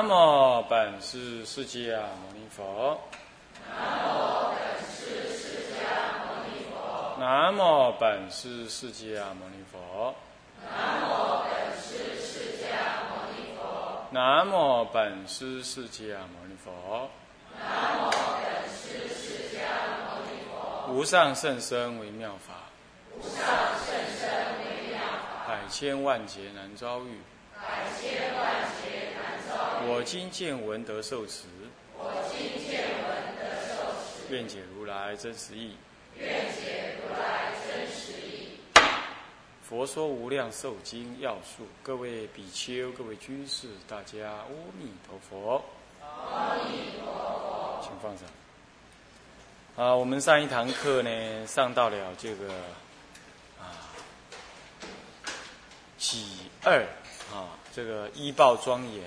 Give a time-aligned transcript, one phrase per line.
[0.00, 3.00] 南无本师释迦牟尼佛。
[3.68, 7.16] 南无本师释迦牟尼佛。
[7.18, 10.14] 南无本师释迦牟尼佛。
[10.62, 12.78] 南无本师释迦
[13.10, 14.06] 牟尼佛。
[14.12, 17.10] 南无本师释迦牟尼佛。
[20.92, 22.54] 无上甚深微妙法。
[23.16, 23.44] 无上
[23.84, 24.30] 甚深
[24.60, 25.00] 微妙
[25.34, 25.48] 法。
[25.48, 27.20] 百千万劫难遭遇。
[27.52, 27.58] 百
[28.00, 28.67] 千万劫难遭遇。
[29.86, 31.44] 我今见闻得受持。
[31.96, 34.32] 我今见闻得受持。
[34.32, 35.76] 愿解如来真实义。
[36.16, 38.58] 愿解如来真实义。
[39.62, 44.46] 佛说无量寿经要素，各位比丘、各位居士，大家阿
[44.78, 45.62] 弥陀佛。
[46.02, 47.80] 阿弥陀佛。
[47.82, 48.26] 请放上。
[49.76, 52.48] 啊，我们上一堂课呢，上到了这个
[53.60, 53.94] 啊
[55.96, 56.84] 己二
[57.32, 59.04] 啊，这个医报庄严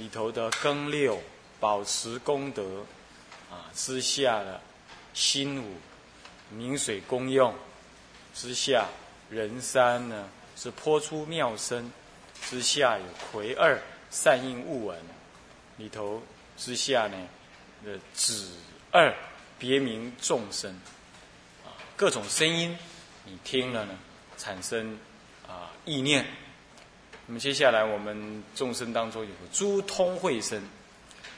[0.00, 1.20] 里头的庚六
[1.60, 2.86] 保持功德
[3.50, 4.58] 啊之下的
[5.12, 5.76] 辛五。
[6.52, 7.54] 明水功用
[8.34, 8.88] 之下，
[9.30, 11.92] 人三呢是泼出妙声
[12.48, 13.80] 之下有癸二
[14.10, 14.98] 善应物闻
[15.76, 16.20] 里头
[16.56, 17.16] 之下呢
[17.84, 18.56] 的子
[18.90, 19.14] 二
[19.60, 20.72] 别名众生
[21.64, 22.76] 啊各种声音
[23.24, 23.96] 你听了呢
[24.36, 24.98] 产生
[25.46, 26.26] 啊意念。
[27.30, 30.60] 那么接下来我们众生当中有个诸通慧声，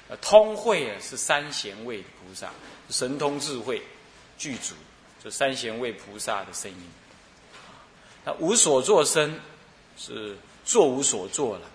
[0.09, 2.51] 呃通慧啊是三贤位菩萨
[2.89, 3.83] 神通智慧
[4.39, 4.75] 具足。
[5.23, 6.91] 这三贤位菩萨的声音，
[8.25, 9.39] 那无所作声
[9.99, 11.67] 是作无所作了，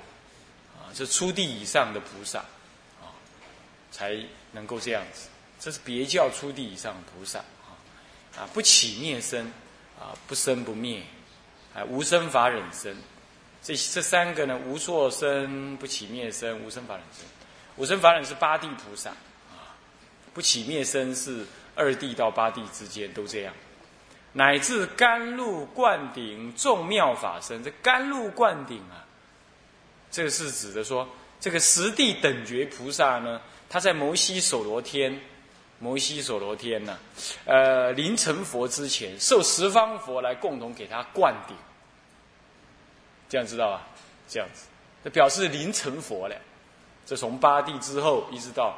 [0.79, 2.39] 啊，这初地以上的菩萨，
[2.99, 3.13] 啊，
[3.91, 4.17] 才
[4.51, 5.29] 能够这样子。
[5.59, 7.77] 这是别教初地以上的菩萨，啊，
[8.35, 9.45] 啊，不起灭生，
[9.99, 11.03] 啊，不生不灭，
[11.75, 12.97] 啊，无生法忍生，
[13.67, 17.25] 这这三个呢，无作生，不起灭生，无生法忍生。
[17.75, 19.09] 无生法忍是八地菩萨，
[19.51, 19.75] 啊，
[20.33, 21.45] 不起灭生是。
[21.79, 23.53] 二地到八地之间都这样，
[24.33, 27.63] 乃至甘露灌顶众妙法身。
[27.63, 29.05] 这甘露灌顶啊，
[30.09, 31.07] 这个是指的说，
[31.39, 33.39] 这个十地等觉菩萨呢，
[33.69, 35.21] 他在摩西首罗天，
[35.77, 36.97] 摩西首罗天呢，
[37.45, 41.55] 呃，临成佛之前，受十方佛来共同给他灌顶，
[43.29, 43.87] 这样知道吧？
[44.27, 44.67] 这样子，
[45.03, 46.35] 这表示临成佛了。
[47.05, 48.75] 这从八地之后一直到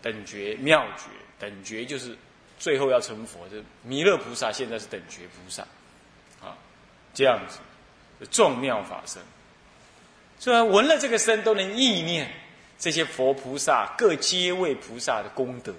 [0.00, 1.04] 等觉妙觉。
[1.38, 2.16] 等觉就是
[2.56, 5.64] 最后要成佛，这弥勒菩萨现在是等觉菩萨，
[6.40, 6.56] 啊，
[7.12, 7.58] 这样子，
[8.30, 9.20] 众妙法身，
[10.38, 12.32] 虽然闻了这个声都能意念
[12.78, 15.74] 这些佛菩萨各阶位菩萨的功德，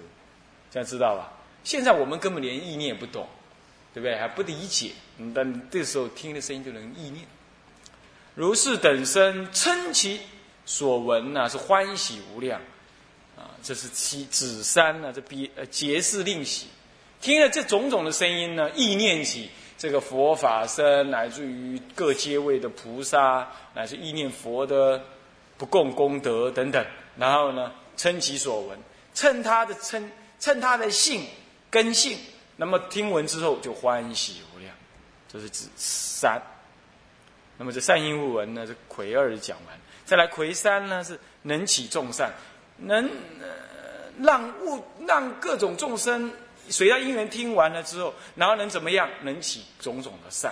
[0.70, 1.32] 这样知道吧？
[1.64, 3.26] 现在我们根本连意念不懂，
[3.94, 4.18] 对不对？
[4.18, 4.90] 还不理解，
[5.34, 7.24] 但这时候听的声音就能意念。
[8.34, 10.20] 如是等身称其
[10.66, 12.60] 所闻呐，是欢喜无量。
[13.36, 16.66] 啊这是七子三呢，这比呃结是令喜，
[17.20, 25.02] 听了这种种的声音呢，意念起这个佛法身，乃至于各阶位的菩萨，乃至意念佛的
[25.56, 26.84] 不共功德等等，
[27.16, 28.78] 然后呢，称其所闻，
[29.14, 31.26] 称他的称，称他的性
[31.70, 32.18] 根性，
[32.56, 34.74] 那么听闻之后就欢喜无量，
[35.32, 36.40] 这是指三。
[37.56, 42.32] 那么这善因物闻呢，这魁二讲完，再来魁三呢，是能起众善。
[42.76, 43.08] 能
[44.20, 46.32] 让物让各种众生
[46.68, 49.08] 随他因缘听完了之后，然后能怎么样？
[49.22, 50.50] 能起种种的善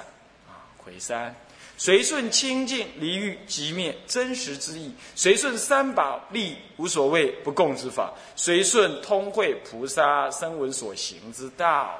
[0.49, 0.63] 啊！
[0.77, 1.35] 魁三
[1.77, 11.99] 随顺清净离欲即灭真实之意，随顺三宝利无所谓不共之法，随顺通会菩萨声闻所行之道，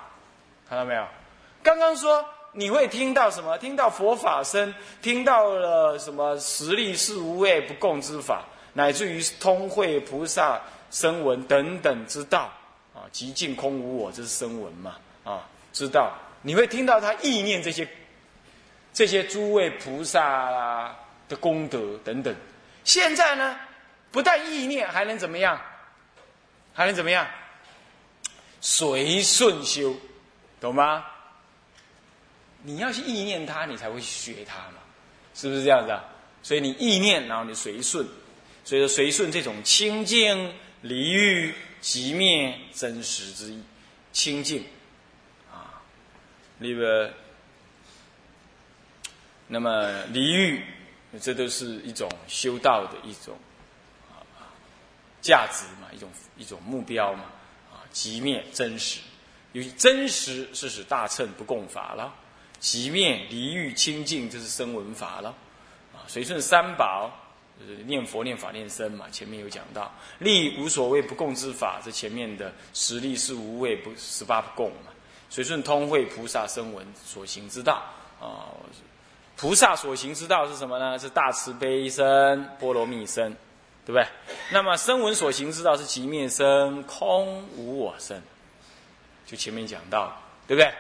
[0.69, 1.05] 看到没有？
[1.65, 3.57] 刚刚说你会听到什么？
[3.59, 8.45] 听到佛法声，听到了什么实力是无畏不共之法。
[8.75, 12.51] 乃至于通会菩萨声闻等等之道
[12.95, 15.47] 啊，极尽空无我，这是声闻嘛啊？
[15.73, 17.87] 知道你会听到他意念这些
[18.93, 20.95] 这些诸位菩萨
[21.29, 22.35] 的功德等等。
[22.85, 23.59] 现在呢，
[24.11, 25.61] 不但意念，还能怎么样？
[26.75, 27.27] 还能怎么样？
[28.61, 29.95] 随顺修，
[30.61, 31.05] 懂吗？
[32.63, 34.79] 你要去意念它，你才会学它嘛，
[35.35, 36.05] 是不是这样子啊？
[36.43, 38.07] 所以你意念，然后你随顺。
[38.65, 43.63] 所以说，随顺这种清净离欲即灭真实之意，
[44.13, 44.65] 清净。
[45.53, 45.83] 啊，
[46.59, 47.13] 那个，
[49.49, 50.65] 那么离欲，
[51.21, 53.37] 这都是一种修道的一种
[54.11, 54.23] 啊
[55.21, 57.25] 价值嘛，一种一种目标嘛
[57.73, 59.01] 啊，即灭真实，
[59.53, 62.15] 因为真实是使大乘不共法了，
[62.63, 65.35] 即灭离欲清净，这是声闻法了
[65.93, 67.11] 啊，随顺三宝。
[67.61, 69.07] 就是念佛、念法、念僧嘛。
[69.13, 74.91] 前面有讲到，力无所谓不共之法，这前面的实力是无畏不十八不共嘛。
[75.31, 77.83] 随顺通会菩萨声闻所行之道
[78.21, 78.51] 啊，
[79.37, 80.99] 菩萨所行之道是什么呢？
[80.99, 83.31] 是大慈悲身、波罗蜜身，
[83.87, 84.05] 对不对？
[84.51, 88.21] 那么声闻所行之道是极灭身、空无我身，
[89.25, 90.73] 就前面讲到，对不对？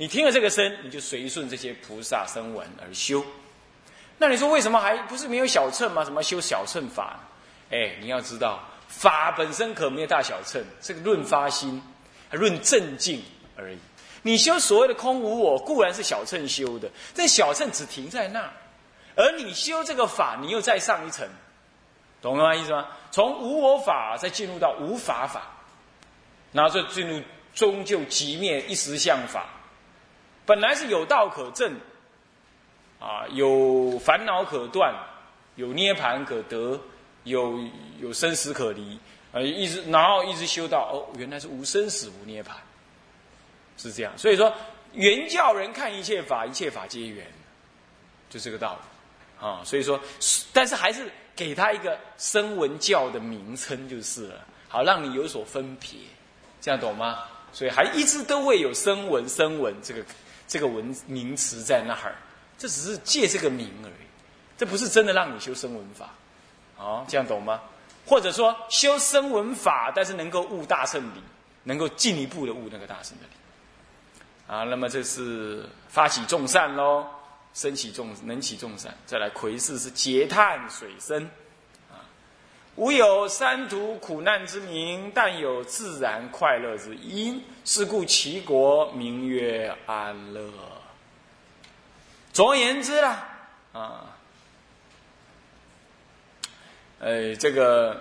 [0.00, 3.20] 你听了这个声，你就随顺这些菩萨声闻而修。
[4.16, 6.04] 那你说为什么还不是没有小乘吗？
[6.04, 7.18] 什么修小乘法？
[7.72, 11.82] 哎，你要知道，法本身可没有大小乘，这个论发心，
[12.30, 13.20] 论正境
[13.56, 13.78] 而已。
[14.22, 18.48] 你修所谓的空无我，固然是小乘修的，但小乘只停在那，
[19.16, 21.26] 而你修这个法，你又再上一层，
[22.22, 22.54] 懂了吗？
[22.54, 22.86] 意思吗？
[23.10, 25.42] 从无我法再进入到无法法，
[26.52, 27.20] 然后再进入
[27.52, 29.48] 终究即灭一时相法，
[30.48, 31.72] 本来是有道可证。
[33.00, 34.92] 啊，有烦恼可断，
[35.54, 36.80] 有涅盘可得，
[37.22, 37.56] 有
[38.00, 38.98] 有生死可离，
[39.30, 42.56] 呃，一直然后一直修到哦，原来是无生死无涅盘，
[43.76, 44.12] 是这样。
[44.18, 44.52] 所以说，
[44.94, 47.24] 原教人看一切法，一切法皆缘，
[48.28, 49.62] 就这个道理啊。
[49.64, 50.00] 所以说，
[50.52, 56.00] 但是还是给他一个声闻教的名称就是了，好让你有所分别，
[56.60, 57.20] 这样懂吗？
[57.52, 60.04] 所以还一直都会有声闻声闻这个
[60.48, 62.16] 这个文名词在那儿。
[62.60, 64.06] 这只是借这个名而已，
[64.56, 66.10] 这不是真的让你修声闻法，
[66.76, 67.60] 哦，这样懂吗？
[68.04, 71.22] 或者说修声闻法，但是能够悟大圣理，
[71.62, 77.06] 能够进一步的悟那个大圣的理，啊，那么这是发起众善喽，
[77.54, 81.30] 升起众能起众善，再来魁视是劫叹水深，
[82.78, 90.48] 无有三途苦难之名，但有自然快乐之因，是故其国名曰安乐。
[92.32, 93.28] 总而言之啦，
[93.72, 94.16] 啊，
[97.00, 98.00] 呃，这个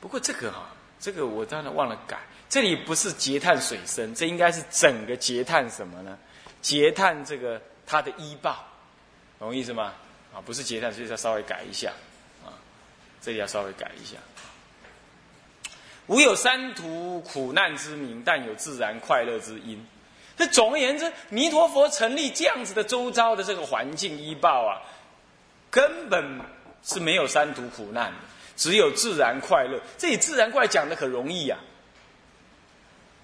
[0.00, 0.68] 不过这个哈，
[1.00, 2.18] 这个我当然忘了改，
[2.50, 6.18] 这里不是截探水深，这应该是整个截探什么呢？
[6.60, 8.62] 截探这个它的医报，
[9.38, 9.94] 懂意思吗？
[10.34, 11.92] 啊，不是截探，所以要稍微改一下，
[12.44, 12.52] 啊，
[13.20, 14.16] 这里要稍微改一下。
[16.06, 19.86] 无有三途苦难之名，但有自然快乐之因。
[20.36, 24.80] 这总而言之，弥陀佛成立这样子的周遭的这个环境依报啊，
[25.70, 26.40] 根本
[26.82, 28.18] 是没有三途苦难的，
[28.56, 29.80] 只有自然快乐。
[29.98, 31.56] 这里自然快讲的可容易呀。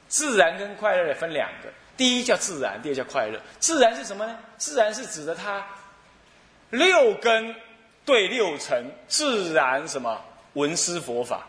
[0.08, 3.40] 自然跟快乐分两个，第一叫自然，第二叫快乐。
[3.58, 4.38] 自然是什么呢？
[4.58, 5.66] 自然是指的它
[6.76, 7.54] 六根
[8.04, 10.20] 对六尘，自然什么
[10.54, 11.46] 闻思佛法。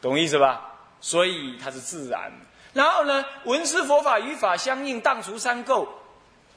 [0.00, 0.72] 懂意思吧？
[1.00, 2.32] 所以它是自然。
[2.72, 5.86] 然后呢，闻思佛法与法相应，荡除三垢。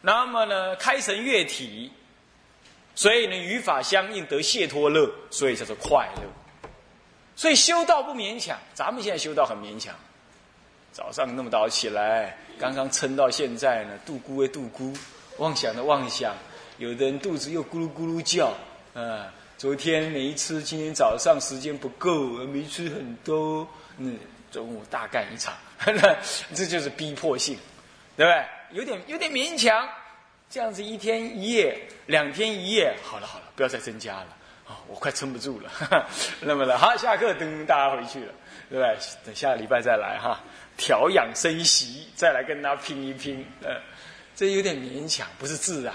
[0.02, 1.92] 那么呢，开神悦体。
[2.96, 6.24] 所以呢，与法相应得解脱乐，所以叫做快乐。
[7.36, 9.94] 所以修道不勉强，咱们现在修道很勉强。
[10.94, 14.94] 早上那么早起来，刚刚撑到现在呢，度孤为度孤，
[15.40, 16.34] 妄想的妄想，
[16.77, 18.54] 有的人肚子又咕噜咕噜叫，
[18.94, 19.31] 啊。
[19.57, 22.13] 昨天没吃，今天早上时间不够，
[22.48, 23.66] 没吃很多。
[23.98, 24.19] 嗯，
[24.51, 25.54] 中午大干一场，
[26.54, 27.57] 这就是逼迫性，
[28.18, 28.45] 对不对？
[28.77, 29.88] 有点有点勉强，
[30.50, 34.28] 这样子一天一夜，两天一夜，好了好了，不要再增加了
[34.68, 34.78] 啊！
[34.89, 35.71] 我快撑不住了。
[36.42, 38.33] 那么呢，好，下课等大家回去了，
[38.69, 38.97] 对不对？
[39.26, 40.42] 等下个礼拜再来哈，
[40.76, 43.45] 调养生息，再来跟他拼一拼。
[43.64, 43.80] 呃，
[44.35, 45.94] 这有点勉强，不是自然，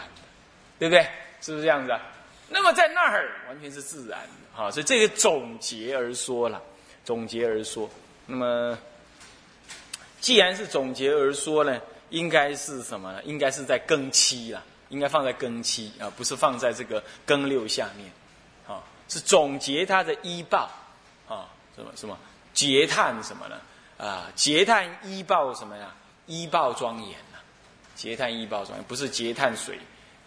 [0.81, 1.07] 对不对？
[1.41, 2.01] 是不是这样子啊？
[2.49, 6.61] 那么在那儿完全是自然的，哈，所以这个总结而说了，
[7.05, 7.89] 总结而说，
[8.27, 8.77] 那么
[10.21, 13.23] 既然是总结而说呢，应该是什么呢？
[13.25, 18.11] 应该是在庚七了，应该放在庚七啊，不是放在这个庚六下面，
[18.67, 20.69] 啊，是总结它的医报，
[21.29, 21.47] 啊，
[21.77, 22.19] 什么什么
[22.53, 23.61] 结叹什么呢？
[24.05, 25.95] 啊，结叹医报什么呀？
[26.27, 27.39] 医报庄严呐，
[27.95, 29.79] 结叹医报庄严，不是结叹水。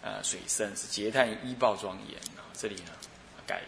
[0.06, 2.90] 呃，水深是结叹医报庄严啊，这里呢
[3.46, 3.62] 改。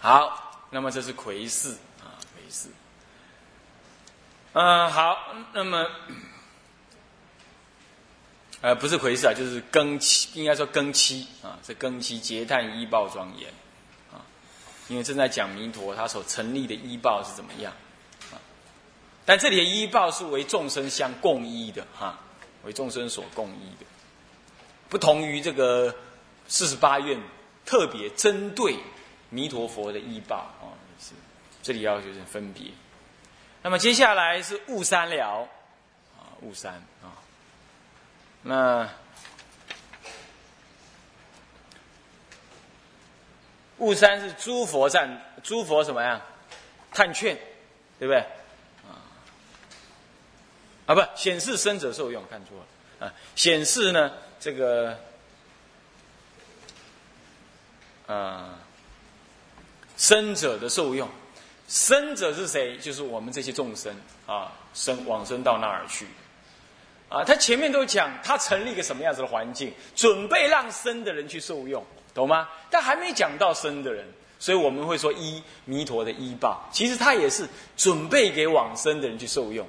[0.00, 2.68] 好，那么这是魁视啊，魁视。
[4.54, 5.16] 嗯，好，
[5.52, 5.86] 那么，
[8.60, 13.48] 呃，不是魁视啊，就是庚期，应该说庚期啊，这庚期结叹医报庄严
[14.12, 14.26] 啊，
[14.88, 17.72] 因为正在讲弥陀他所成立的医报是怎么样
[18.32, 18.42] 啊，
[19.24, 22.18] 但这里的医报是为众生相共依的哈，
[22.64, 23.86] 为众生所共依的。
[24.88, 25.94] 不同于这个
[26.46, 27.20] 四十八愿，
[27.66, 28.78] 特别针对
[29.30, 31.12] 弥陀佛的医报啊，是
[31.62, 32.70] 这里要求是分别。
[33.62, 35.48] 那么接下来是悟三了，
[36.16, 37.12] 啊悟三啊，
[38.42, 38.88] 那
[43.76, 46.22] 悟三是诸佛占，诸佛什么呀？
[46.92, 47.36] 探劝，
[47.98, 48.18] 对不对？
[48.88, 48.96] 啊
[50.86, 52.64] 啊不，显示生者受用，看错了。
[52.98, 54.98] 啊，显示呢这个
[58.06, 58.58] 啊
[59.96, 61.08] 生者的受用，
[61.68, 62.76] 生者是谁？
[62.78, 63.94] 就是我们这些众生
[64.26, 66.06] 啊，生往生到那儿去。
[67.08, 72.48] 啊，他前面都讲他成立一个什么样子的环境，准备让生的人去受用，懂吗？
[72.70, 74.06] 但还没讲到生的人，
[74.38, 79.66] 所以我们会说一弥陀的依报，其实他也是准备给往生的人去受用。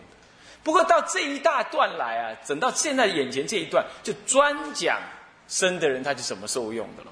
[0.63, 4.99] 不过到这一大段来啊，整到现在眼前这一段，就专讲
[5.47, 7.11] 生的人他是怎么受用的了。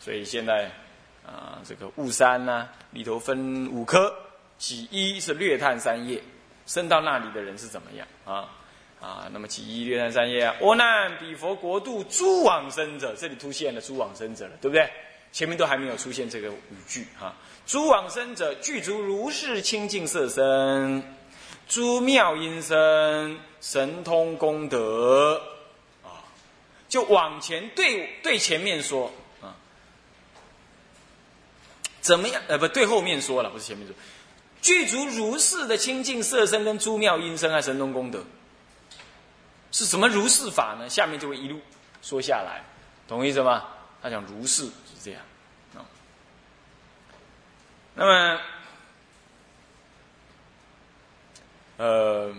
[0.00, 0.70] 所以现在
[1.26, 4.14] 啊，这个雾山呢里头分五科，
[4.58, 6.22] 其一是略探三业，
[6.66, 8.48] 生到那里的人是怎么样啊？
[8.98, 14.88] 啊，那么几一略探三页啊，阿难比佛国度诸往生者，这里出现了诸往生者了，对不对？
[15.32, 17.34] 前面都还没有出现这个语句哈。
[17.66, 21.02] 诸往生者具足如是清净色身，
[21.68, 25.42] 诸妙音声，神通功德
[26.04, 26.22] 啊，
[26.88, 29.54] 就往前对对前面说啊，
[32.00, 32.40] 怎么样？
[32.48, 33.94] 呃，不对，后面说了，不是前面说，
[34.62, 38.24] 具足如是的清净色身跟诸妙音声啊，神通功德。
[39.72, 40.88] 是什么如是法呢？
[40.88, 41.60] 下面就会一路
[42.00, 42.64] 说下来，
[43.06, 43.64] 懂意思吗？
[44.00, 45.20] 他讲如是是这样
[45.74, 45.84] 啊。
[47.94, 48.40] 那么，
[51.76, 52.34] 呃，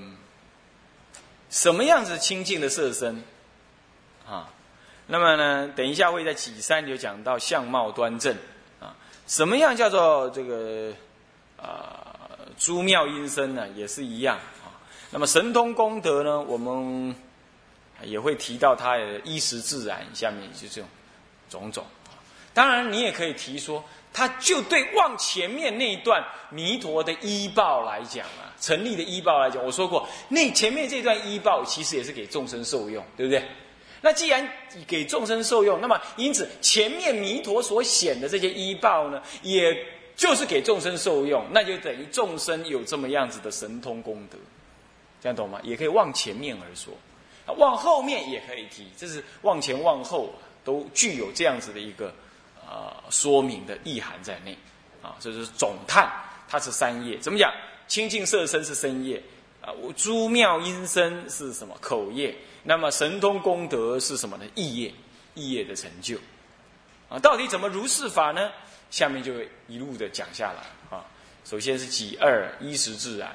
[1.50, 3.24] 什么样子清净的色身
[4.28, 4.50] 啊？
[5.08, 8.36] 那么呢，等一下会在几三就讲到相貌端正
[8.80, 8.96] 啊。
[9.28, 10.94] 什么样叫做这个
[11.58, 12.16] 啊？
[12.58, 14.74] 诸妙音声呢，也是一样啊。
[15.12, 17.16] 那么神通功德呢，我们。
[18.04, 20.88] 也会提到他的衣食自然，下面就这种
[21.50, 21.84] 种种
[22.58, 33.46] 当然，你也可以提说，他就对往前面那一段弥陀的医报来讲啊，成立的医报来讲，我说过，那前面这段医报其实也是给众生受用，对不对？
[34.02, 34.52] 那既然
[34.88, 39.78] 给众生受用，那么因此前面弥陀所显的这些医报呢，也
[40.16, 44.38] 就是给众生受用，那就等于众生有这么样子的神通功德，
[45.22, 45.60] 这样懂吗？
[45.62, 46.92] 也可以往前面而说。
[47.58, 50.34] 往后面也可以提，这是往前往后
[50.66, 52.12] 都具有这样子的一个
[52.68, 54.58] 啊说明的意涵在内
[55.02, 56.12] 啊，这是总叹，
[56.50, 57.54] 它是三业，怎么讲？
[57.88, 59.24] 清净色身是身业
[59.62, 62.36] 啊，诸妙音声是什么口业？
[62.64, 64.46] 那么神通功德是什么呢？
[64.56, 64.94] 意业，
[65.36, 66.18] 意业的成就
[67.08, 68.52] 啊，到底怎么如是法呢？
[68.92, 69.34] 下面就
[69.68, 70.64] 一路的讲下来
[70.98, 71.06] 啊。
[71.46, 73.34] 首先是己二衣食自然，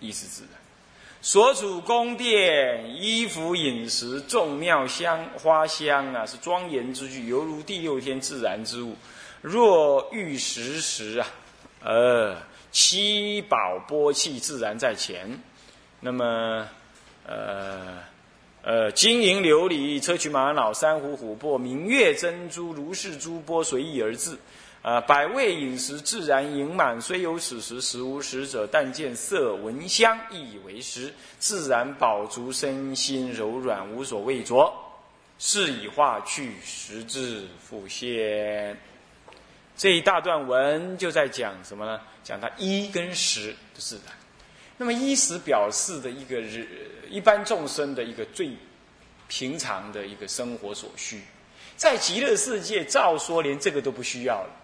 [0.00, 0.65] 衣食自然。
[1.28, 8.94] 所处宫殿、衣服、饮食、众妙香花香啊，是庄严之具，犹如第六天自然之物。
[9.42, 11.26] 若欲食时啊，
[11.82, 12.36] 呃，
[12.70, 15.42] 七宝波气自然在前。
[15.98, 16.68] 那么，
[17.26, 17.98] 呃，
[18.62, 24.38] 呃，金银琉璃、砗磲玛瑙、珊瑚琥珀、明月珍珠、如是珠波随意而至。
[24.86, 28.64] 啊，百味饮食自然盈满，虽有此食，食无食者。
[28.70, 34.72] 但见色闻香，亦以为食，自然饱足，身心柔软，无所畏着。
[35.40, 38.78] 是以化去，食之复现。
[39.76, 42.00] 这一大段文就在讲什么呢？
[42.22, 44.14] 讲它衣跟食的自然。
[44.76, 46.64] 那么衣食表示的一个日
[47.10, 48.52] 一般众生的一个最
[49.26, 51.22] 平常的一个生活所需，
[51.76, 54.62] 在极乐世界照说连这个都不需要了。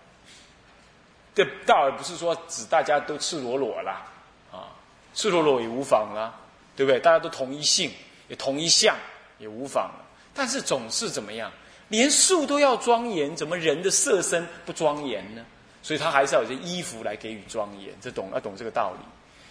[1.35, 4.03] 这倒而不是说指大家都赤裸裸啦，
[4.51, 4.69] 啊，
[5.15, 6.35] 赤裸裸也无妨啦，
[6.77, 7.01] 对不对？
[7.01, 7.91] 大家都同一性，
[8.29, 8.97] 也同一相，
[9.39, 9.91] 也无妨。
[10.35, 11.51] 但是总是怎么样？
[11.89, 15.45] 连树都要庄严，怎么人的色身不庄严呢？
[15.83, 17.95] 所以他还是要有些衣服来给予庄严。
[18.01, 19.05] 这懂要懂这个道理。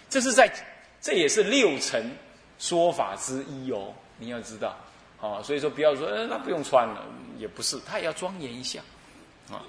[0.09, 0.51] 这是在，
[1.01, 2.11] 这也是六层
[2.57, 3.93] 说法之一哦。
[4.17, 4.75] 你要知道，
[5.19, 7.05] 啊，所以说不要说，呃，那不用穿了，
[7.37, 8.79] 也不是，他也要庄严一下，
[9.51, 9.61] 啊。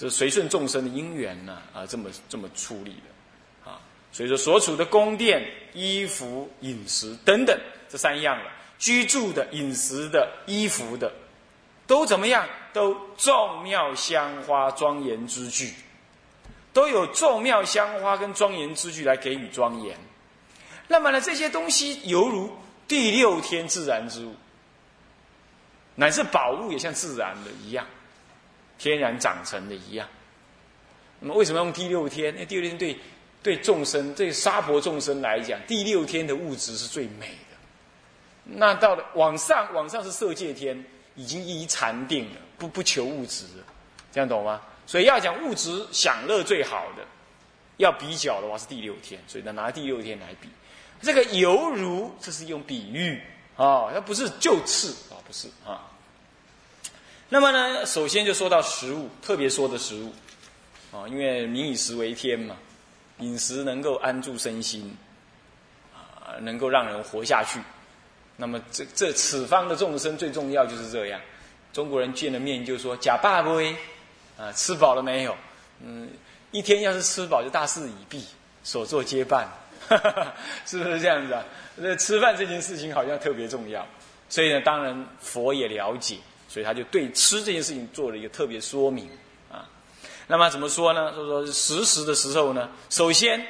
[0.00, 3.78] 这随顺众生的因缘呢，啊，这么这么处理的，啊，
[4.10, 7.54] 所以说所处的宫殿、衣服、饮食等等
[7.86, 11.12] 这三样了，居住的、饮食的、衣服的，
[11.86, 12.48] 都怎么样？
[12.72, 15.74] 都众妙香花庄严之具，
[16.72, 19.98] 都有众妙香花跟庄严之具来给予庄严。
[20.88, 22.50] 那么呢，这些东西犹如
[22.88, 24.34] 第六天自然之物，
[25.94, 27.84] 乃至宝物也像自然的一样。
[28.80, 30.08] 天然长成的一样，
[31.20, 32.32] 那么为什么用第六天？
[32.32, 32.98] 因为第六天对
[33.42, 37.56] 对众生、对沙婆众生来讲，第六天的物质是最美的。
[38.44, 40.82] 那到了往上，往上是色界天，
[41.14, 43.64] 已经依禅定了，不不求物质了，
[44.10, 44.62] 这样懂吗？
[44.86, 47.04] 所以要讲物质享乐最好的，
[47.76, 50.48] 要比较的话是第六天，所以呢拿第六天来比。
[51.02, 53.20] 这个犹如这是用比喻
[53.56, 55.89] 啊，它不是就次啊，不是啊。
[57.32, 60.12] 那么呢，首先就说到食物，特别说的食物
[60.90, 62.56] 啊，因为民以食为天嘛，
[63.20, 64.92] 饮食能够安住身心
[65.94, 67.60] 啊，能够让人活下去。
[68.36, 71.20] 那么这这此方的众生最重要就是这样。
[71.72, 73.60] 中国人见了面就说：“假爸不？
[74.36, 75.36] 啊，吃饱了没有？
[75.84, 76.10] 嗯，
[76.50, 78.24] 一天要是吃饱就大事已毕，
[78.64, 79.48] 所作皆办，
[80.66, 81.44] 是不是这样子啊？
[81.76, 83.86] 那吃饭这件事情好像特别重要，
[84.28, 86.16] 所以呢，当然佛也了解。”
[86.50, 89.08] 所以他就对吃这件事情做了一个特别说明
[89.48, 89.68] 啊。
[90.26, 91.12] 那么怎么说呢？
[91.12, 93.40] 就说食时的时候呢，首先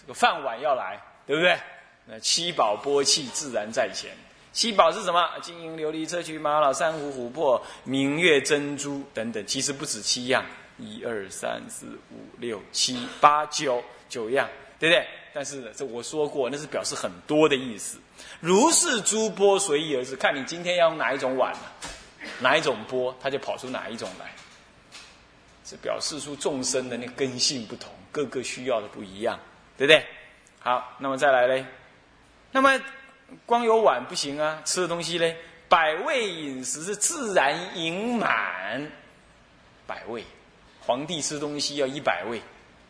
[0.00, 1.58] 这个饭碗要来，对不对？
[2.06, 4.12] 那七宝波气自然在前。
[4.52, 5.28] 七宝是什么？
[5.42, 9.44] 金银琉璃砗磲玛瑙珊瑚琥珀明月珍珠等等。
[9.44, 10.46] 其实不止七样，
[10.78, 14.48] 一二三四五六七八九九样，
[14.78, 15.04] 对不对？
[15.34, 17.98] 但是这我说过，那是表示很多的意思。
[18.40, 21.72] 如是诸波随意而至，看你今天要用哪一种碗了。
[22.40, 24.32] 哪一种波，它就跑出哪一种来，
[25.64, 29.38] 是表示出众生的那根性不同，各个需要的不一样，
[29.76, 30.04] 对不对？
[30.60, 31.64] 好，那么再来嘞，
[32.52, 32.80] 那么
[33.44, 35.36] 光有碗不行啊，吃的东西嘞，
[35.68, 38.90] 百味饮食是自然盈满，
[39.86, 40.24] 百味，
[40.80, 42.40] 皇帝吃东西要一百味，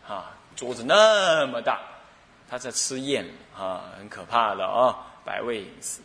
[0.06, 1.80] 啊，桌子那么大，
[2.48, 3.26] 他在吃宴
[3.56, 6.00] 啊，很可怕的啊，百味饮食。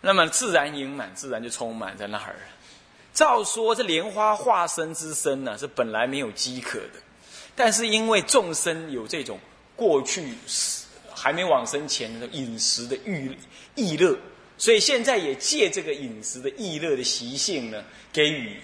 [0.00, 2.36] 那么自然盈满，自然就充满在那儿。
[3.12, 7.00] 照说这莲花化身之身呢，是本来没有饥渴的，
[7.54, 9.38] 但是因为众生有这种
[9.76, 10.32] 过去
[11.14, 13.36] 还没往生前的饮食的欲
[13.74, 14.16] 意乐，
[14.56, 18.56] 所以现在也借这个饮食的意乐的习性呢，给予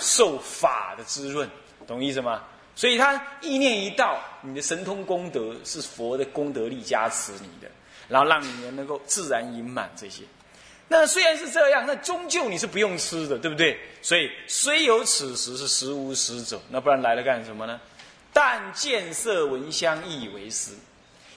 [0.00, 1.48] 受法的滋润，
[1.86, 2.42] 懂意思吗？
[2.74, 7.70] 所以他意念一到，你的神通功德是佛的功德力加持你的，
[8.08, 10.22] 然后让你们能够自然盈满这些。
[10.92, 13.78] 那虽然是这样，那终究你是不用吃的，对不对？
[14.02, 17.80] 所以虽有此时是食无食者，那不然来了干什么呢？
[18.32, 20.72] 但见色闻香意为食，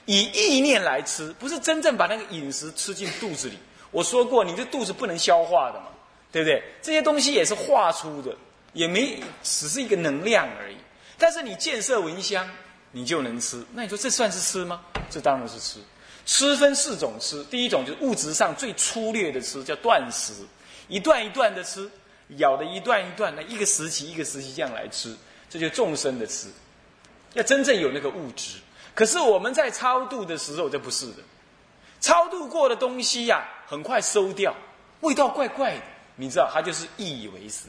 [0.06, 3.56] 以意念来吃，不是真正把那个饮食吃进肚子里。
[3.92, 5.86] 我说过，你这肚子不能消化的嘛，
[6.32, 6.60] 对不对？
[6.82, 8.34] 这些东西也是化出的，
[8.72, 10.76] 也没只是一个能量而已。
[11.16, 12.50] 但是你见色闻香，
[12.90, 13.64] 你就能吃。
[13.72, 14.80] 那你说这算是吃吗？
[15.08, 15.78] 这当然是吃。
[16.26, 20.32] 吃分四种吃，第一种就是物质上最粗略的吃，叫断食，
[20.88, 21.90] 一段一段的吃，
[22.38, 25.14] 咬的一段一段的，一个时期一个时期这样来吃，
[25.50, 26.48] 这就众生的吃。
[27.34, 28.58] 要真正有那个物质，
[28.94, 31.22] 可是我们在超度的时候，这不是的。
[32.00, 34.54] 超度过的东西呀，很快收掉，
[35.00, 35.82] 味道怪怪的，
[36.16, 37.64] 你知道，它就是意以为食，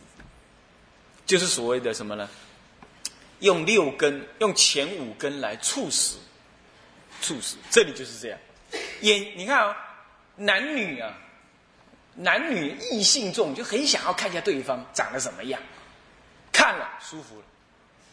[1.26, 2.30] 就是所谓的什么呢？
[3.40, 6.16] 用六根，用前五根来促使。
[7.22, 8.38] 促使，这里就是这样。
[9.02, 9.78] 眼，你看啊，
[10.36, 11.14] 男女啊，
[12.16, 15.62] 男女异性重，就很想要看一下对方长得怎么样，
[16.52, 17.46] 看了舒服了，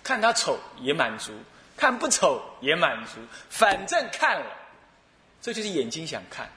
[0.02, 1.32] 看他丑也满足，
[1.76, 4.46] 看不丑也满足，反正看了，
[5.40, 6.50] 这就是眼睛想看，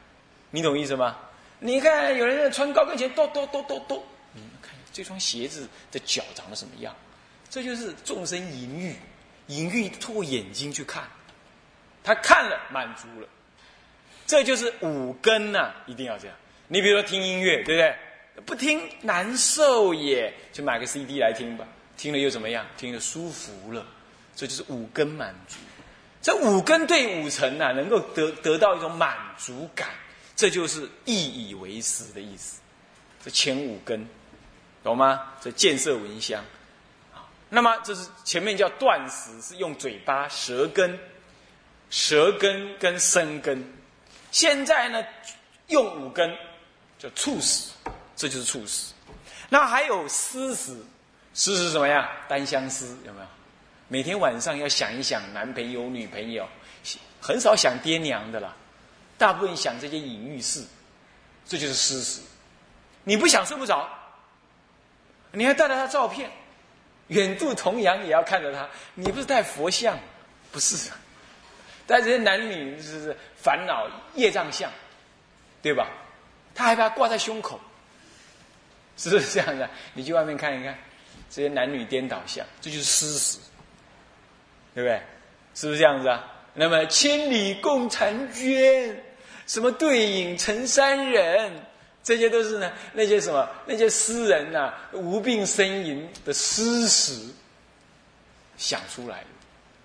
[0.52, 1.18] 你懂意思吗？
[1.60, 6.96] 你看有人在穿高跟鞋，哆哆哆哆哆，你看这双鞋子的脚长得什么样？
[7.50, 8.96] 这就是众生淫欲，
[9.48, 11.04] 淫欲透过眼睛去看。
[12.04, 13.28] 他看了满足了，
[14.28, 16.36] 这就是五根呐，一定要这样。
[16.68, 17.96] 你比如说听音乐，对不对？
[18.46, 21.66] 不听难受耶，就买个 CD 来听吧。
[21.96, 22.66] 听了又怎么样？
[22.78, 23.86] 听了舒服了，
[24.36, 25.58] 这就是五根满足。
[26.22, 29.88] 这五根对五尘呐，能够得得到一种满足感，
[30.36, 32.60] 这就是意以为食的意思。
[33.24, 34.08] 这前五根，
[34.84, 35.34] 懂吗？
[35.40, 36.44] 这见色闻香
[37.14, 37.30] 啊。
[37.50, 40.98] 那么这是前面叫断食，是用嘴巴舌根。
[41.92, 43.64] 舌根跟身根，
[44.36, 45.02] 现在呢，
[45.68, 46.30] 用五根
[47.00, 47.72] 叫促使，
[48.18, 48.92] 这就是促使。
[49.48, 50.86] 那还有思死，
[51.34, 52.12] 思是什么呀？
[52.28, 53.28] 单相思有没有？
[53.88, 56.46] 每天晚上要想一想男朋友、女朋友，
[57.22, 58.54] 很少想爹娘的啦，
[59.18, 60.66] 大部分想这些隐喻事，
[61.46, 62.22] 这就是思死。
[63.06, 63.90] 你不想睡不着，
[65.32, 66.30] 你还带着他照片，
[67.08, 68.68] 远渡重洋也要看着他。
[68.96, 69.98] 你不是带佛像，
[70.52, 70.92] 不是。
[71.88, 74.72] 但这些男女是烦恼业障相，
[75.62, 75.88] 对吧？
[76.54, 77.60] 他还把它挂在胸口，
[78.98, 79.70] 是不是这样的？
[79.94, 80.78] 你去外面看一看，
[81.30, 83.38] 这些男女颠倒相，这就是诗史，
[84.74, 85.02] 对不对？
[85.54, 86.24] 是不是这样子啊？
[86.54, 89.04] 那么千里共婵娟，
[89.46, 91.52] 什么对影成三人，
[92.02, 97.34] 这些都是呢那些什么那些诗人呐无病呻吟的诗词
[98.58, 99.28] 想出来的，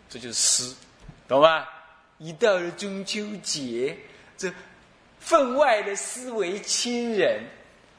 [0.09, 0.75] 这就是诗，
[1.27, 1.67] 懂吗？
[2.21, 3.97] 一到了中秋节，
[4.37, 4.53] 这
[5.19, 7.43] 分外的思维亲人，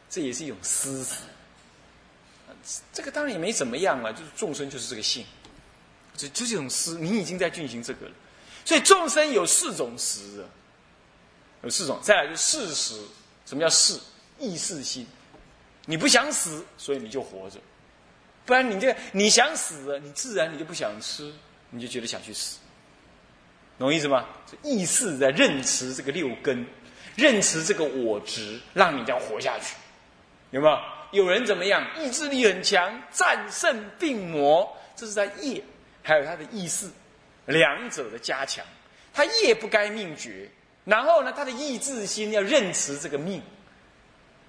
[0.10, 1.06] 这也是一种思。
[2.94, 5.26] 这个当然也没怎么样了，就是众生就是这个性，
[6.16, 8.12] 这就这种诗，你已经在进行这个了。
[8.64, 10.46] 所以众生有四种识，
[11.64, 12.00] 有四种。
[12.04, 12.94] 再来就事实，
[13.48, 14.00] 什么叫事？
[14.38, 15.06] 意识心。
[15.88, 17.58] 你不想死，所以你就活着；
[18.46, 21.34] 不然你这你想死，你自然你就不想吃，
[21.72, 22.60] 你就觉得想去死，
[23.82, 24.28] 懂意思吗？
[24.62, 26.66] 意识在认识这个六根，
[27.16, 29.76] 认识这个我执，让你这样活下去，
[30.52, 31.24] 有没有？
[31.24, 31.86] 有人怎么样？
[31.98, 35.64] 意志力很强，战胜病魔，这是在业，
[36.04, 36.90] 还有他的意识。
[37.48, 38.64] 两者的加强，
[39.12, 40.48] 他业不该命绝，
[40.86, 43.42] 然后呢，他的意志心要认识这个命，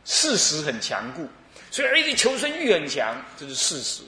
[0.05, 1.27] 事实很强固，
[1.71, 4.03] 所以而且求生欲很强，这是事实，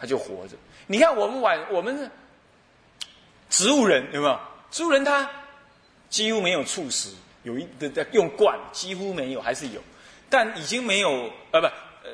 [0.00, 0.56] 他就活着。
[0.86, 2.10] 你看我们晚我们
[3.54, 4.40] 植物人有没有？
[4.72, 5.30] 植物人他
[6.10, 7.14] 几乎没有触食，
[7.44, 9.80] 有一的在用惯，几乎没有，还是有，
[10.28, 12.10] 但已经没有呃不呃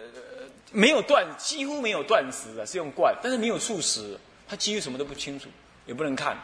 [0.70, 4.18] 没有断，几乎没有断食了，是用惯，但是没有触食。
[4.46, 5.48] 他几乎什么都不清楚，
[5.86, 6.36] 也不能看，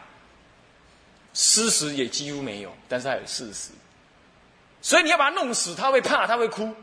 [1.35, 3.69] 事实也几乎没有，但是还有事实，
[4.81, 6.73] 所以你要把他弄死，他会怕，他会哭，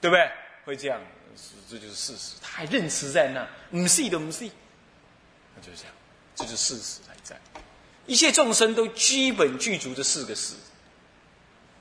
[0.00, 0.30] 对不对？
[0.64, 1.00] 会这样，
[1.68, 2.36] 这就是事实。
[2.40, 3.44] 他还认识在那，
[3.76, 4.44] 唔系的，唔是，
[5.56, 5.94] 那就是这样，
[6.36, 7.00] 这就是事实。
[8.06, 10.54] 一切众生都基本具足这四个事，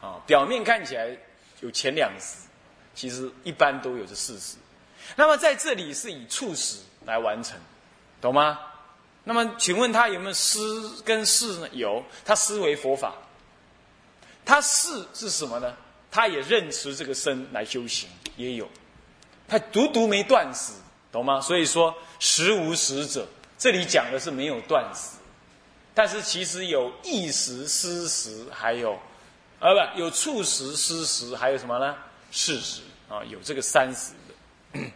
[0.02, 1.18] 啊，表面看起来
[1.62, 2.48] 有前两识，
[2.96, 4.58] 其实一般都有这事实。
[5.16, 7.58] 那么在这里是以处识来完成。
[8.22, 8.60] 懂吗？
[9.24, 11.68] 那么，请问他有没有思跟事呢？
[11.72, 13.16] 有，他思维佛法。
[14.46, 15.76] 他事是什么呢？
[16.12, 18.70] 他也认识这个身来修行，也有。
[19.48, 20.74] 他独独没断死，
[21.12, 21.42] 懂吗？
[21.42, 25.18] 所以说，实无实者，这里讲的是没有断死，
[25.94, 28.94] 但是其实有意识、思识，还有，
[29.60, 31.96] 啊不，有处识、思识，还有什么呢？
[32.32, 34.80] 事实啊，有这个三十的。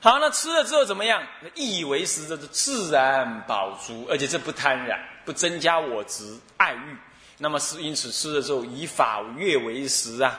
[0.00, 1.22] 好，那吃了之后怎么样？
[1.54, 6.96] 意以为食，这是自然饱足，而且这不贪染，不增加我执爱欲。
[7.38, 10.38] 那么是因此吃了之后，以法悦为食啊。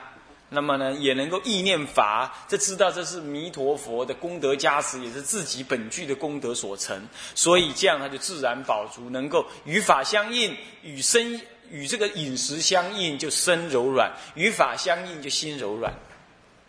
[0.54, 7.08] 那么呢，也能够意念法，这知道这是弥陀佛的功德加持，也是自己本具的功德所成。
[7.34, 15.90] 所以这样他就自然饱足，能够与法相应，与身与这个饮食相应，就身柔软；与法相应，就心柔软。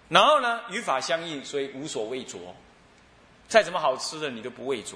[0.08, 2.38] 然后呢，与法相应，所以无所畏着。
[3.50, 4.96] 再怎么好吃的，你都不畏着。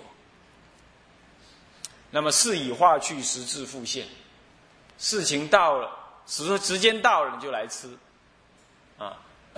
[2.09, 4.07] 那么事已化去，时至复现。
[4.97, 5.91] 事情到了，
[6.25, 7.89] 时时间到了，你就来吃。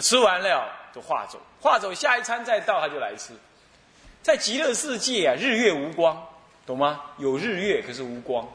[0.02, 3.34] 吃完了就化走，化走下一餐再到，他就来吃。
[4.22, 6.28] 在极乐世界啊，日月无光，
[6.66, 7.02] 懂吗？
[7.18, 8.48] 有日月，可是无光。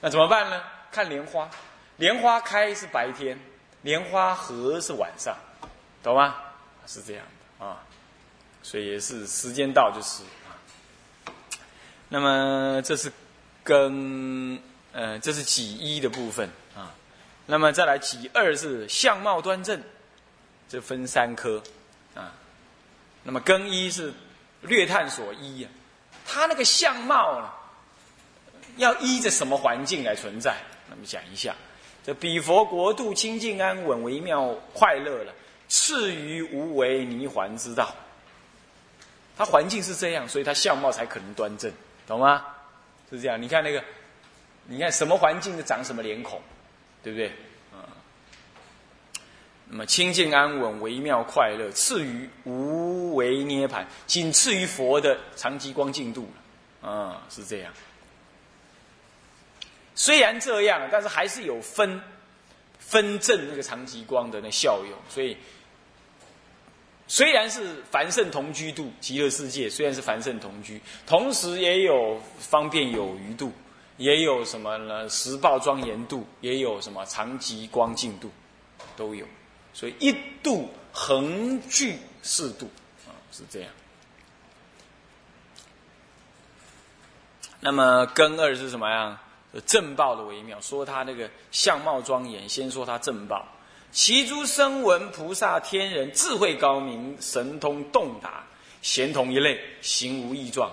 [0.00, 0.62] 那怎么办呢？
[0.90, 1.50] 看莲花，
[1.96, 3.38] 莲花开是白天，
[3.82, 5.36] 莲花合是晚上，
[6.02, 6.36] 懂吗？
[6.86, 7.24] 是这样
[7.58, 7.82] 的啊。
[8.62, 10.54] 所以也是时间到就吃啊。
[12.08, 13.12] 那么这是
[13.62, 14.58] 跟
[14.92, 16.94] 呃这是己一的部分啊。
[17.46, 19.82] 那么再来己二是相貌端正，
[20.68, 21.62] 这分三科
[22.14, 22.32] 啊。
[23.22, 24.12] 那么更一是
[24.62, 25.68] 略探索一呀，
[26.26, 27.50] 他那个相貌呢，
[28.76, 30.56] 要依着什么环境来存在？
[30.90, 31.54] 那么讲一下，
[32.04, 35.32] 这比佛国度清净安稳微妙快乐了，
[35.68, 37.94] 次于无为泥环之道。
[39.36, 41.72] 他环境是这样，所以他相貌才可能端正，
[42.06, 42.44] 懂吗？
[43.10, 43.40] 是这样。
[43.40, 43.82] 你看那个，
[44.66, 46.40] 你看什么环境就长什么脸孔，
[47.02, 47.32] 对不对？
[49.68, 56.28] 那么清净安稳、微妙快乐，次于无为涅盘，仅次于佛的长极光净度
[56.82, 56.90] 了。
[56.90, 57.72] 啊，是这样。
[59.94, 62.00] 虽然这样，但是还是有分
[62.78, 65.36] 分正那个长极光的那效用，所以。
[67.06, 73.52] 虽然是凡圣同居度，极乐世界虽然是凡圣同居，同时也有方便有余度，
[73.98, 75.06] 也有什么呢？
[75.10, 78.30] 十报庄严度，也有什么长极光净度，
[78.96, 79.26] 都有。
[79.74, 82.70] 所以一度恒具四度
[83.06, 83.70] 啊，是这样。
[87.60, 89.20] 那么根二是什么呀？
[89.66, 93.46] 正报的微妙，说他那个相貌庄严，先说他正报。
[93.92, 98.44] 其诸声闻菩萨天人智慧高明神通洞达
[98.82, 100.72] 贤同一类行无异状，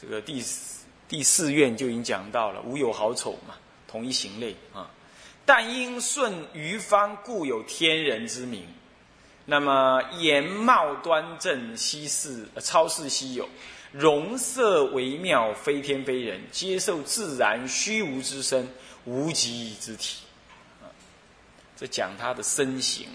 [0.00, 3.56] 这个第四第四愿就已经讲到了无有好丑嘛
[3.88, 4.88] 同一行类啊，
[5.44, 8.66] 但因顺余方，故有天人之名。
[9.44, 13.48] 那么颜貌端正，稀世超世稀有，
[13.90, 18.72] 容色微妙，非天非人，接受自然虚无之身，
[19.04, 20.22] 无极之体。
[21.76, 23.08] 这讲他的身形。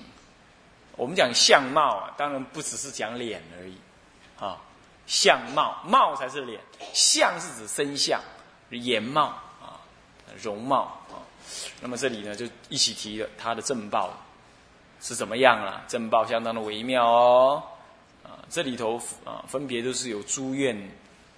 [0.97, 3.77] 我们讲相貌啊，当然不只是讲脸而已，
[4.37, 4.57] 啊，
[5.05, 6.59] 相貌貌才是脸，
[6.93, 8.19] 相是指身相，
[8.69, 9.27] 颜貌
[9.61, 9.79] 啊，
[10.43, 11.01] 容貌。
[11.81, 14.13] 那么这里呢，就一起提了他的正报
[15.01, 15.83] 是怎么样了？
[15.87, 17.63] 正报相当的微妙哦，
[18.23, 20.75] 啊，这里头啊，分别都是有诸愿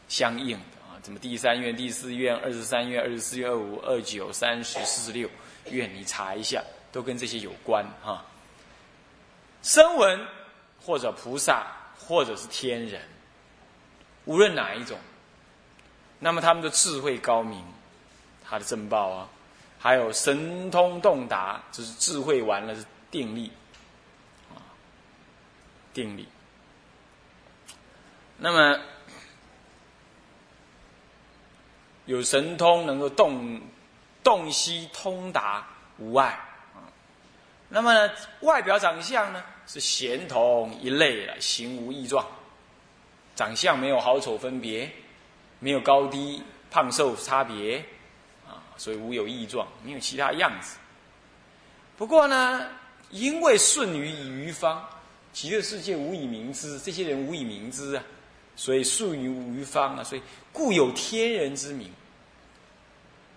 [0.07, 5.29] 相应的啊，怎么第三愿、第四愿、二十三愿、二十四愿、二五、二九、三十、四十六
[5.71, 8.23] 愿，你查一下，都跟这些有关哈。
[9.61, 10.25] 声闻
[10.81, 11.67] 或者菩萨
[11.97, 13.01] 或者是天人，
[14.23, 14.97] 无论哪一种，
[16.17, 17.61] 那么他们的智慧高明，
[18.43, 19.29] 他的正报啊，
[19.79, 23.49] 还有神通洞达，就是智慧完了是定力
[24.53, 24.59] 啊，
[25.93, 26.27] 定力。
[28.37, 28.79] 那么
[32.05, 33.61] 有神通能够洞
[34.23, 35.65] 洞悉通达
[35.97, 36.27] 无碍。
[36.73, 36.83] 啊
[37.69, 42.25] 那么呢，外表长相呢是贤同一类了，形无异状，
[43.35, 44.91] 长相没有好丑分别，
[45.59, 47.85] 没有高低胖瘦差别，
[48.79, 50.77] 所以无有异状，没有其他样子。
[51.97, 52.65] 不过呢，
[53.11, 54.83] 因为顺于于方，
[55.33, 58.03] 极乐世界无以明之，这些人无以明之啊，
[58.55, 60.21] 所以顺于于方啊，所以
[60.53, 61.91] 故有天人之名。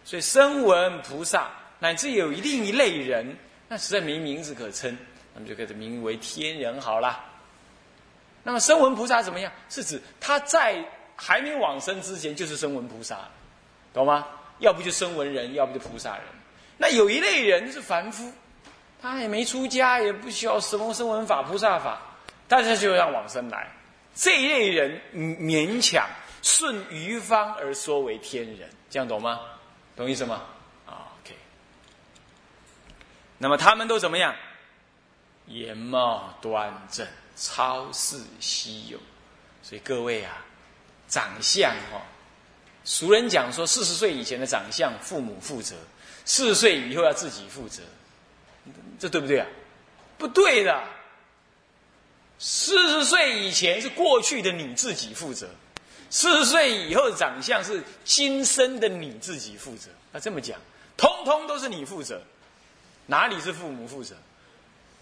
[0.04, 1.50] 所以声闻菩萨
[1.80, 3.36] 乃至有一另一类人。
[3.68, 4.96] 那实在没名字可称，
[5.34, 7.18] 那么就给他名为天人好了。
[8.44, 9.52] 那么声闻菩萨怎么样？
[9.68, 10.84] 是指他在
[11.16, 13.18] 还没往生之前就是声闻菩萨，
[13.92, 14.26] 懂吗？
[14.62, 16.24] 要不就声闻人，要不就菩萨人。
[16.78, 18.32] 那有一类人是凡夫，
[19.00, 22.00] 他也没出家，也不需要什么声闻法、菩萨法，
[22.48, 23.70] 但是就让往生来。
[24.14, 26.08] 这一类人勉强
[26.42, 29.40] 顺余方而说为天人，这样懂吗？
[29.96, 30.42] 懂意思吗
[30.86, 31.36] ？OK？
[33.38, 34.34] 那么他们都怎么样？
[35.46, 38.98] 颜貌端正，超世稀有。
[39.62, 40.44] 所以各位啊，
[41.08, 42.02] 长相哈，
[42.84, 45.74] 俗人讲说，四十岁以前的长相，父母负责；
[46.24, 47.82] 四十岁以后要自己负责。
[48.98, 49.46] 这对不对啊？
[50.18, 50.82] 不对的。
[52.38, 55.48] 四十岁以前是过去的你自己负责，
[56.10, 59.88] 四十岁以后的长相是今生的你自己负责。
[60.10, 60.58] 那这么讲，
[60.96, 62.20] 通通都是你负责。
[63.06, 64.16] 哪里是父母负责？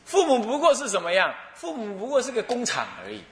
[0.05, 1.35] 父母不过是什么样？
[1.55, 3.23] 父母不过是个工厂而已。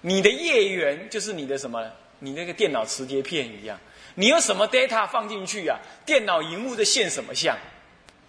[0.00, 1.90] 你的业缘就是你的什么？
[2.20, 3.76] 你那个电脑磁碟片一样。
[4.14, 5.78] 你有什么 data 放进去啊？
[6.06, 7.56] 电脑荧幕的现什么像？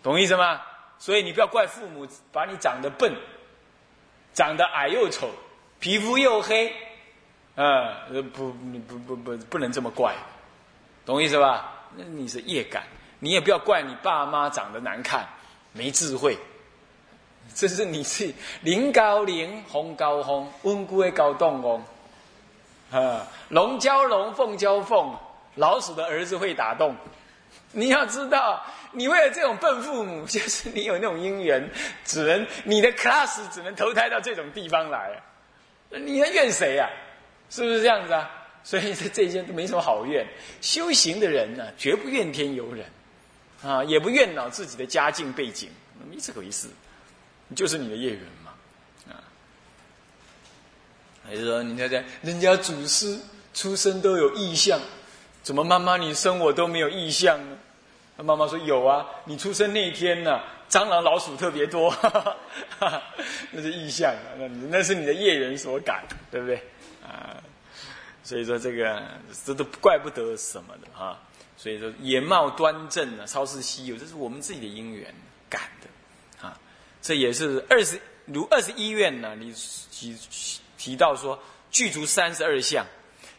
[0.02, 0.60] 懂意思吗？
[0.98, 3.16] 所以你不要怪父母把你长得笨，
[4.34, 5.30] 长得矮又丑，
[5.80, 6.74] 皮肤又黑，
[7.56, 10.16] 啊，不，不，不，不，不能这么怪，
[11.06, 11.88] 懂意思吧？
[11.96, 12.84] 那你是业感。
[13.20, 15.28] 你也不要怪你爸妈长得难看。
[15.74, 16.38] 没智慧，
[17.56, 21.82] 这是你是灵高灵，凤高凤，温故的高动哦。
[22.92, 25.16] 啊，龙交龙，凤交凤，
[25.56, 26.96] 老鼠的儿子会打洞。
[27.72, 31.70] 你要知道，你为了这种笨父母，就是你有那种姻缘，
[32.04, 35.22] 只能你的 class 只能投胎到这种地方来。
[35.90, 36.90] 你还怨谁呀？
[37.50, 38.30] 是不是这样子啊？
[38.64, 40.26] 所以这这些都没什么好怨。
[40.60, 42.86] 修行的人呢，绝不怨天尤人。
[43.64, 45.70] 啊，也不怨恼自己的家境背景，
[46.10, 46.68] 没这回事，
[47.56, 48.20] 就是你的业缘，
[51.32, 53.18] 还是说你看看人家祖师
[53.54, 54.78] 出生都有异象，
[55.42, 57.58] 怎么妈妈你生我都没有异象呢？
[58.18, 61.90] 那妈妈说有啊，你出生那天呢，蟑螂老鼠特别多，
[63.52, 66.58] 那是异象，那那是你的业缘所感，对不对？
[67.02, 67.42] 啊，
[68.26, 69.02] 所以说这个
[69.46, 71.18] 这都怪不得什么的哈。
[71.56, 75.14] 所以说，颜貌端正啊，超世稀有，这是我们自己的因缘
[75.48, 76.60] 感的，啊，
[77.02, 80.18] 这也是二十如二十一愿呢，你几
[80.82, 81.38] 提到说
[81.70, 82.84] 具足三十二相，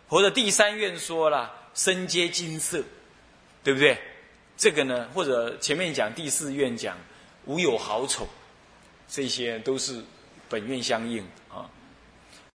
[0.07, 2.85] 或者第三愿说了身皆金色，
[3.65, 3.99] 对不对？
[4.57, 6.97] 这个呢，或者前面讲第四愿讲
[7.47, 8.29] 无有好丑，
[9.09, 10.05] 这些都是
[10.49, 11.27] 本愿相应。